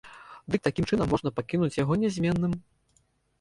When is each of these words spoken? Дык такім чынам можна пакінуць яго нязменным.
Дык 0.53 0.63
такім 0.67 0.87
чынам 0.91 1.07
можна 1.15 1.33
пакінуць 1.41 1.69
яго 1.83 1.99
нязменным. 2.05 2.57